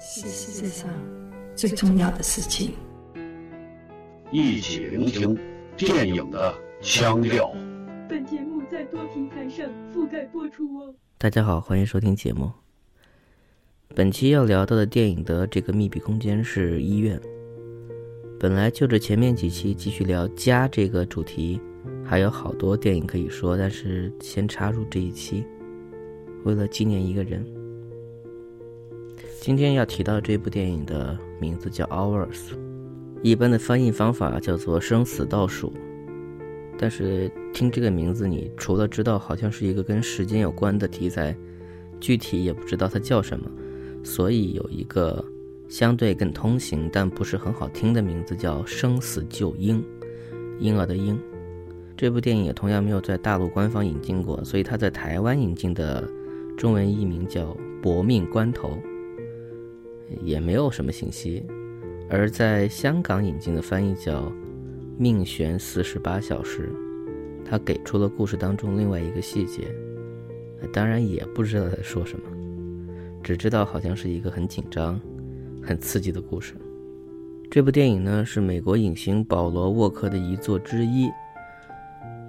[0.00, 0.88] 是世界上
[1.56, 2.72] 最重要的事情。
[4.30, 5.36] 一起聆听
[5.76, 7.52] 电影的腔调。
[8.08, 10.94] 本节目在多平台上覆盖播出哦。
[11.18, 12.48] 大家好，欢迎收听节目。
[13.92, 17.20] 本期要聊到的电影的这个密闭空间是医院。
[18.38, 21.60] 本来就着前面几期继续聊家这个主题，
[22.04, 25.44] 还有好多电影可以说，但是先插入这一期，
[26.44, 27.44] 为了纪念一个人。
[29.48, 32.28] 今天要提到这部电影的名字叫《Hours》，
[33.22, 35.72] 一般的翻译方法叫做“生死倒数”，
[36.76, 41.34] 但是听这个名字，你除了知道好像是一个跟时间有关的题材，
[41.98, 43.50] 具体也不知道它叫什么，
[44.04, 45.24] 所以有一个。
[45.66, 49.82] 相对更通行，但不是很好听的名字叫《生死救婴》，
[50.58, 51.18] 婴儿的婴。
[51.96, 56.06] 这部电影也同样没有在大陆官方引进过，所以它在台湾引进的
[56.54, 57.44] 中文译名叫
[57.80, 58.70] 《搏命关头》，
[60.22, 61.44] 也没有什么信息。
[62.08, 64.22] 而在香港引进的翻译叫
[64.96, 66.70] 《命悬四十八小时》，
[67.44, 69.68] 它给出了故事当中另外一个细节，
[70.72, 72.24] 当然也不知道在说什么，
[73.22, 75.00] 只知道好像是一个很紧张。
[75.60, 76.54] 很刺激的故事。
[77.50, 81.10] 这部电影呢是美国影星保罗沃克的遗作之一。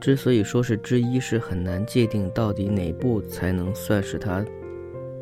[0.00, 4.44] 之所以说是之一，是很难界定到底哪部才能算是他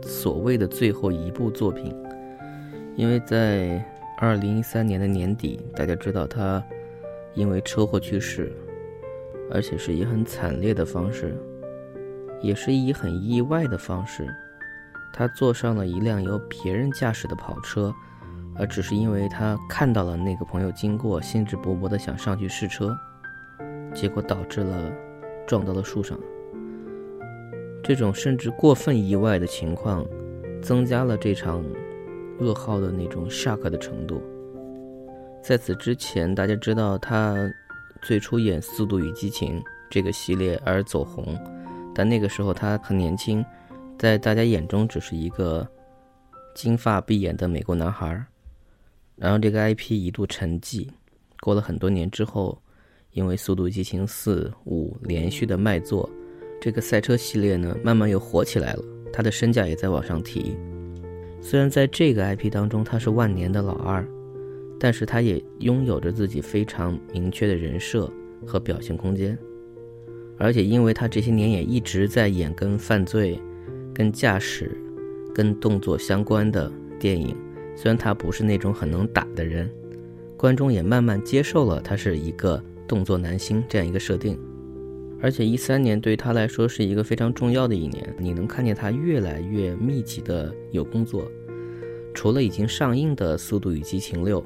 [0.02, 1.94] 所谓的最后一部作品。
[2.96, 3.84] 因为在
[4.18, 6.64] 二零一三年的年底，大家知道他
[7.34, 8.50] 因为车祸去世，
[9.50, 11.36] 而且是以很惨烈的方式，
[12.40, 14.26] 也是以很意外的方式。
[15.12, 17.94] 他坐上了一辆由别人驾驶的跑车，
[18.54, 22.96] 而只是因为他看到了那个朋友经过，兴致勃勃的想上去试车，
[23.94, 24.90] 结果导致了
[25.46, 26.18] 撞到了树上。
[27.82, 30.04] 这种甚至过分意外的情况，
[30.62, 31.62] 增加了这场
[32.40, 34.22] 噩耗的那种 shock 的程度。
[35.42, 37.36] 在此之前，大家知道他
[38.02, 41.38] 最初演《速度与激情》这个系列而走红，
[41.94, 43.44] 但那个时候他很年轻。
[43.98, 45.66] 在大家眼中只是一个
[46.54, 48.22] 金发碧眼的美国男孩，
[49.14, 50.88] 然后这个 IP 一度沉寂。
[51.40, 52.60] 过了很多年之后，
[53.12, 56.10] 因为《速度与激情四》五连续的卖座，
[56.60, 60.54] 这个赛车系列呢慢慢又火起来了，他的身价也在往上提。
[61.40, 64.06] 虽然在这个 IP 当中他是万年的老二，
[64.78, 68.10] 但是他也拥有着自己非常明确的人设
[68.46, 69.38] 和表现空间，
[70.38, 73.40] 而且因为他这些年也一直在演跟犯罪。
[73.94, 74.76] 跟驾驶、
[75.34, 76.70] 跟动作相关的
[77.00, 77.34] 电影，
[77.74, 79.70] 虽然他不是那种很能打的人，
[80.36, 84.38] 观众也慢慢接受了他是一个动作男星这样一个设定。
[85.26, 91.28] 而且一三年对他来说是一个非常重要的一年，你能看见他越来越密集的有工作。
[92.14, 94.40] 除了已经上映的《速度与激情六》，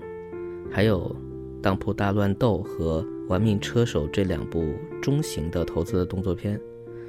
[0.70, 1.14] 还有
[1.60, 6.58] 《当铺大乱斗》和《玩命车手》这两部中型的投资的动作片，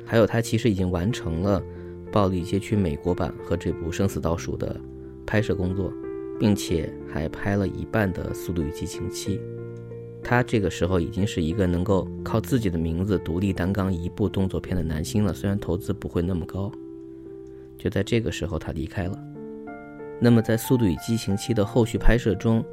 [0.03, 1.63] 还有他其实已经完成了。
[2.11, 4.77] 暴力街区美国版和这部《生死倒数》的
[5.25, 5.93] 拍摄工作，
[6.37, 9.37] 并且还拍了一半的《速度与激情七》。
[10.23, 16.71] 他这个时候已经是一个能够靠自己的名字独立担纲一部动作片的男星了，虽然投资不会那么高。
[17.77, 19.17] 就在这个时候，他离开了。
[20.19, 22.63] 那么在《速度与激情七》的后续拍摄中，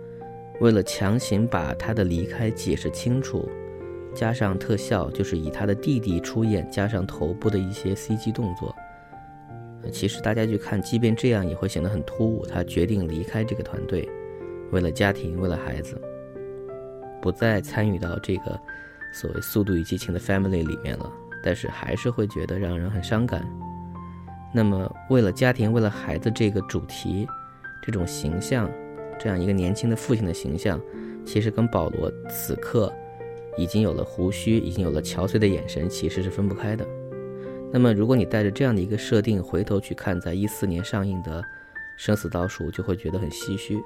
[0.61, 3.49] 为了强行把他的离开解释清楚，
[4.15, 8.75] 加上特效，就是以他的弟弟出演，加上头部的一些 CG 动作。
[9.91, 12.45] 其实大家去看，即便这样也会显得很突兀。
[12.45, 14.07] 他决定离开这个团队，
[14.71, 15.99] 为了家庭，为了孩子，
[17.21, 18.61] 不再参与到这个
[19.13, 21.11] 所谓《速度与激情》的 family 里面了。
[21.41, 23.49] 但是还是会觉得让人很伤感。
[24.53, 27.29] 那么，为了家庭，为了孩子这个主题，
[27.81, 28.69] 这种形象，
[29.21, 30.81] 这样一个年轻的父亲的形象，
[31.25, 32.93] 其实跟保罗此刻
[33.57, 36.85] 已经有了胡须，已经有了憔悴的眼神，其实是分不开的。
[37.73, 41.41] 那么，如果你带着这样的一个设定回头去看，在一四年上映的
[41.97, 43.77] 《生死倒数》，就会觉得很唏嘘。《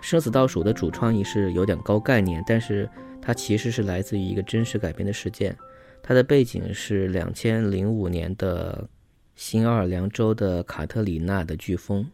[0.00, 2.88] 生死倒数》的主创意是有点高概念，但是
[3.20, 5.56] 它其实是来自于一个真实改编的事件。
[6.02, 8.88] 它的背景是两千零五年的
[9.34, 12.06] 新奥尔良州的卡特里娜的飓风，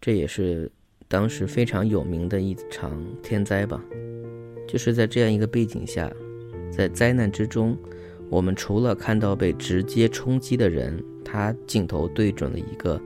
[0.00, 0.70] 这也是
[1.08, 3.82] 当时非常有名的一场天灾吧。
[4.68, 6.10] 就是在这样一个背景下，
[6.70, 7.76] 在灾难之中。
[8.30, 13.00] 我们除了看到被直接冲击的人，他镜头对准了一个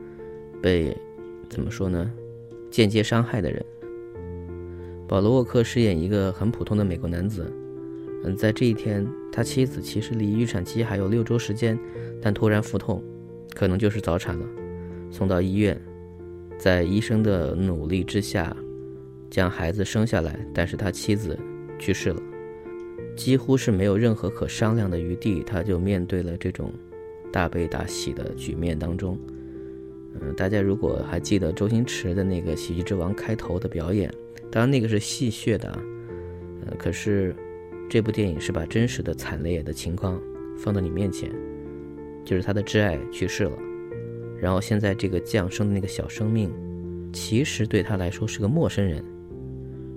[0.62, 0.96] 被
[1.50, 2.10] 怎么说呢？
[2.70, 3.64] 间接伤害的人。
[5.06, 7.50] 保罗沃克饰演一个很普通的美国男子。
[8.24, 11.78] 嗯，在这一天，他妻子其实离预产期还有六周时间，
[12.20, 13.02] 但突然腹痛，
[13.54, 14.44] 可能就是早产了，
[15.10, 15.80] 送到医院。
[16.58, 18.54] 在医生的努力之下，
[19.30, 21.38] 将孩子生下来，但是他妻子
[21.78, 22.20] 去世了，
[23.16, 26.72] 几乎是没有任何可商量的余地，他就面对了这种
[27.32, 29.16] 大悲大喜的局面当中。
[30.20, 34.12] 嗯，大家如果还记得周星驰的那个《喜剧之王》开头的表演，
[34.50, 35.70] 当然那个是戏谑的，
[36.66, 37.34] 呃，可是
[37.88, 40.20] 这部电影是把真实的惨烈的情况
[40.58, 41.30] 放到你面前，
[42.24, 43.52] 就是他的挚爱去世了。
[44.40, 46.52] 然后现在这个降生的那个小生命，
[47.12, 49.04] 其实对他来说是个陌生人，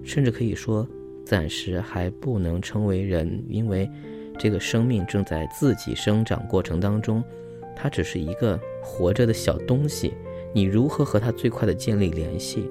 [0.03, 0.87] 甚至可以说
[1.23, 3.89] 暂时还不能称为人，因为
[4.39, 7.23] 这个生命正在自己生长过程当中，
[7.81, 10.13] 它只是一个活着的小东西。
[10.53, 12.69] 你如何和它最快的建立联系？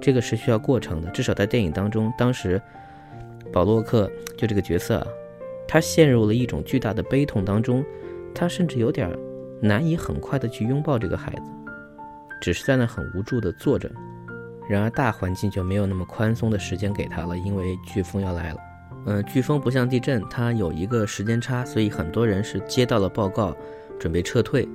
[0.00, 1.10] 这个是需要过程的。
[1.10, 2.60] 至少在电影当中，当时
[3.52, 5.06] 保洛克就这个角色啊，
[5.68, 7.84] 他陷入了一种巨大的悲痛当中，
[8.34, 9.08] 他甚至有点。
[9.64, 11.42] 难以很快的去拥抱这个孩子，
[12.40, 13.88] 只是在那很无助的坐着。
[14.68, 18.58] 然而大环境就没有那么宽松的时间给他了，因为飓风要来了。
[19.06, 23.56] 嗯，飓风不像地震，它有一个时间差，所以很多人是接到了报告，
[24.02, 24.68] 准备撤退。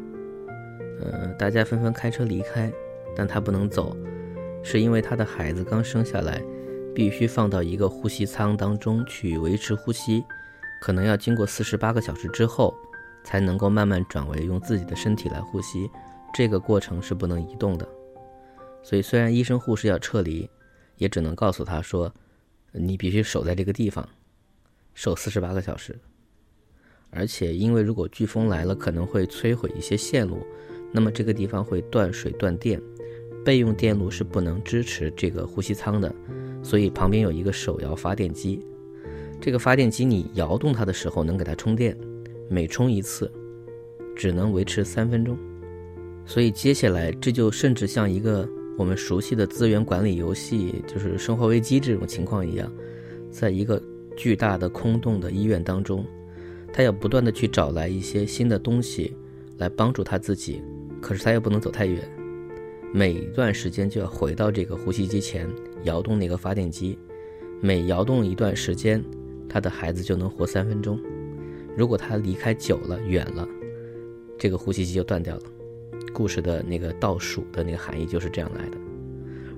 [1.02, 2.72] 呃，大家纷纷开车离开，
[3.14, 3.94] 但他不能走，
[4.64, 6.42] 是因为他的孩子刚生下来，
[6.96, 10.24] 必须放到一个呼吸舱当中去维持呼吸，
[10.82, 12.74] 可能要经过四十八个小时之后。
[13.24, 15.92] 才能够慢慢转为用自己的身体来呼吸，
[16.34, 17.86] 这个过程是不能移动的。
[18.82, 20.50] 所以虽然医生护士要撤离，
[20.96, 22.10] 也只能告诉他说
[22.72, 24.08] ：“你必须守在这个地方，
[24.94, 26.00] 守四十八个小时。
[27.10, 30.46] 而且因为如果飓风来了，可能会摧毁一些线路，
[30.92, 32.82] 那么这个地方会断水断电，
[33.46, 36.14] 备用电路是不能支持这个呼吸舱的。
[36.64, 38.66] 所以旁边有一个手摇发电机，
[39.40, 41.98] 这个发电机你摇动它的时候能给它充电。”
[42.50, 43.30] 每充一次，
[44.16, 45.38] 只能维持三分钟，
[46.26, 52.72] 所以接下来这就甚至像一个我们熟悉的资源管理游戏，就是《生化危机》这种情况一样，
[53.30, 53.84] 在一个
[54.16, 56.06] 巨大的空洞的医院当中，
[56.78, 59.18] 他要不断的去找来一些新的东西
[59.58, 60.62] 来帮助他自己，
[61.02, 62.08] 可是他又不能走太远，
[62.94, 65.50] 每一段时间就要回到这个呼吸机前
[65.86, 66.96] 摇动那个发电机，
[67.62, 69.04] 每摇动一段时间，
[69.50, 71.00] 他的孩子就能活三分钟。
[71.76, 73.50] 如果他离开久了、远了，
[74.38, 75.42] 这个呼吸机就断掉了。
[76.14, 78.78] 故事的那个倒数的那个含义就是这样来的。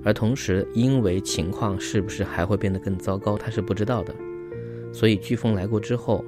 [0.02, 4.14] 而同时，因为情况是不是还会变得更糟糕，他是不知道的。
[4.90, 6.24] 所以飓风来过之后，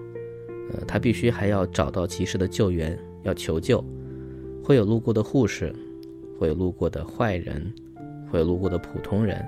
[0.73, 3.85] 呃，他必须还要找到及时的救援，要求救。
[4.65, 5.75] 会有路过的护士，
[6.39, 7.73] 会有路过的坏人，
[8.31, 9.45] 会有路过的普通人，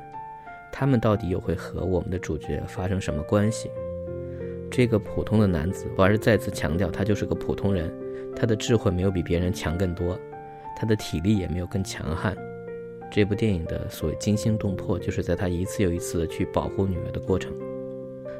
[0.72, 3.70] 他们到底又会和我们的主角发生什么关系？
[4.70, 7.92] 这个普通的男子，我还是再次强调，他就是个普通人，
[8.34, 10.18] 他的智慧没有比别人强更多，
[10.76, 12.36] 他的体力也没有更强悍。
[13.08, 17.52] 这部电影的所谓惊心动魄，就是在他一次又一次的去保护女儿的过程。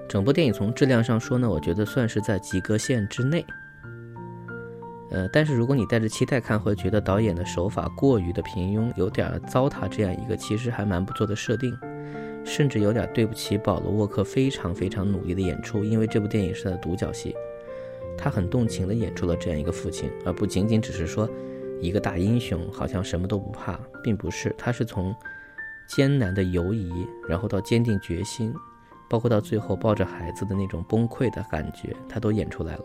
[0.08, 3.44] 整部电影从质量上说呢，我觉得算是在及格线之内。
[5.10, 11.76] 呃，但是如果你带着期待看，会觉得导演的手法过于的平庸，有点糟蹋这样一个其实还蛮不错的设定。
[12.44, 17.34] 甚至有点对不起保罗沃克非常非常努力的演出，因为这部电影是他的独角戏，
[18.18, 21.26] 他很动情的演出了这样一个父亲，而不仅仅只是说
[21.80, 25.14] 一个大英雄好像什么都不怕，并不是，他是从
[25.86, 26.92] 艰难的犹疑，
[27.26, 28.52] 然后到坚定决心，
[29.08, 32.84] 包括到最后抱着孩子的那种崩溃的感觉，他都演出来了，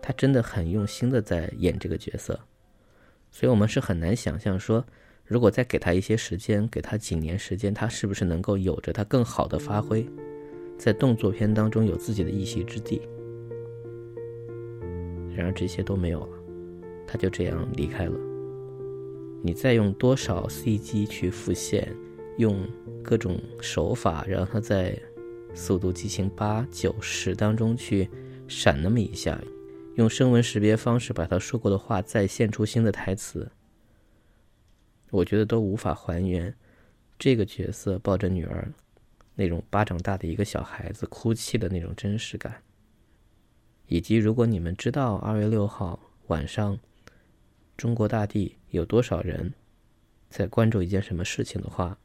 [0.00, 2.38] 他真的很用心的在演这个角色，
[3.30, 4.84] 所以我们是很难想象说。
[5.28, 10.08] 如果再给他一些时间，给他几年时间，他是不是能够有着他更好的发挥，
[10.78, 13.02] 在动作片当中有自己的一席之地？
[15.34, 16.38] 然而这些都没有了，
[17.08, 18.12] 他就这样离开了。
[19.42, 21.92] 你再用多少 CG 去复现，
[22.38, 22.56] 用
[23.02, 24.92] 各种手法让他在
[25.56, 28.08] 《速度激情八》《九十》当中去
[28.46, 29.40] 闪那么一下，
[29.96, 33.50] 用声纹识别方式把他说过的话再现出新的台词。
[35.10, 36.54] 我觉得都无法还原
[37.18, 38.70] 这个角色抱着女儿
[39.34, 42.62] 那种巴掌大的一个小孩子哭泣的那种真实感，
[43.86, 46.78] 以及如果你们知道二月六号晚上
[47.78, 49.54] 中国大地有多少人
[50.28, 51.98] 在关注一件什么事情的话，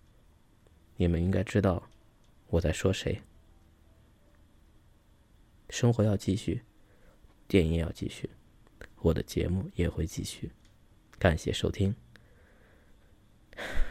[0.96, 1.84] 你们应该知道
[2.48, 3.22] 我在说谁。
[5.72, 6.62] 生活要继续，
[7.48, 8.30] 电影要继续，
[9.00, 10.52] 我的节目也会继续。
[11.18, 11.96] 感谢收听。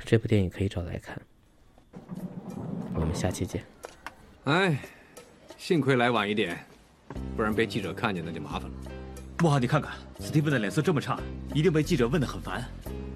[0.05, 1.19] 这部电影可以找来看，
[2.93, 3.65] 我们下期见。
[4.45, 4.79] 哎，
[5.57, 6.67] 幸亏来晚一点，
[7.35, 8.77] 不然被记者看见那就麻烦了。
[9.39, 11.19] 不好，你看看，斯蒂芬的脸色这么差，
[11.55, 12.63] 一定被记者问得很烦。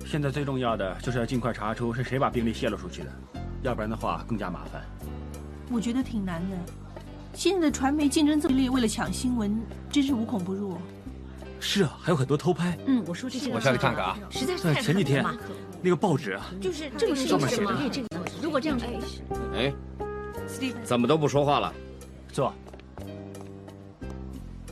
[0.07, 3.13] 现在最重要的就是要尽快查出是谁把病例泄露出去的，
[3.63, 4.83] 要不然的话更加麻烦。
[5.71, 6.57] 我觉得挺难的。
[7.35, 9.61] 现在的传媒竞争这么激烈，为了抢新闻，
[9.91, 10.79] 真是无孔不入。
[11.59, 12.79] 是啊，还有很多偷拍。
[12.87, 14.19] 嗯，我说这些，我下去看看啊。
[14.31, 15.25] 实在是太，前几天
[15.83, 17.73] 那个报纸啊，就是这个事情是吗？
[17.91, 18.09] 这个，
[18.41, 18.79] 如果这样，
[19.55, 19.73] 哎，
[20.85, 21.73] 怎么都不说话了？
[22.33, 22.53] 坐。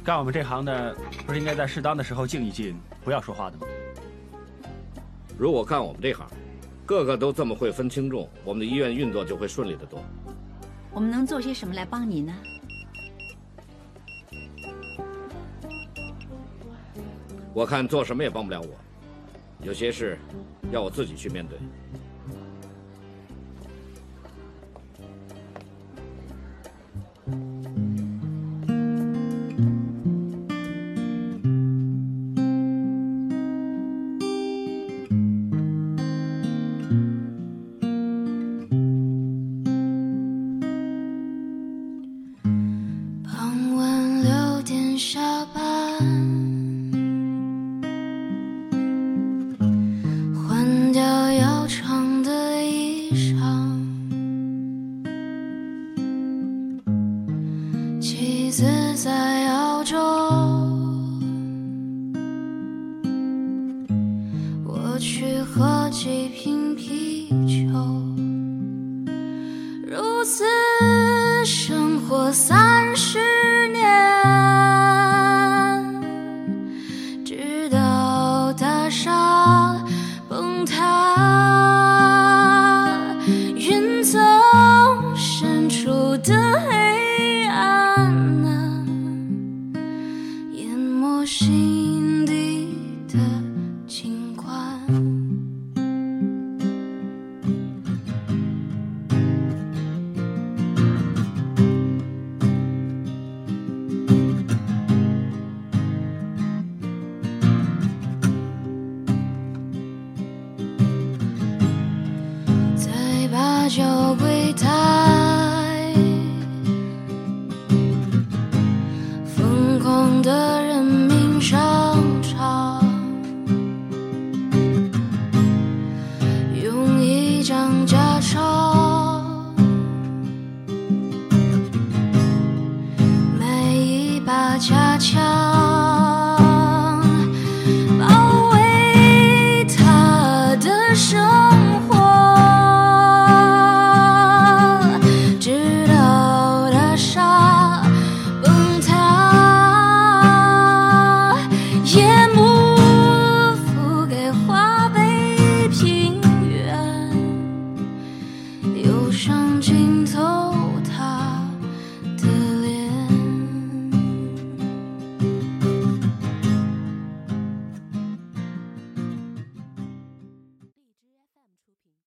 [0.05, 0.95] 干我们这行的，
[1.27, 3.67] 不是应该在适当的时候静一静，不要说话的吗？
[5.37, 6.27] 如果干我们这行，
[6.87, 10.03] 个个都这么会分轻重，我们的医院运作就会顺利得多。
[10.93, 12.35] 我们能做些什么来帮你呢？
[17.63, 18.67] 我看做什么也帮不了我，
[19.65, 20.19] 有些事
[20.73, 21.57] 要我自己去面对。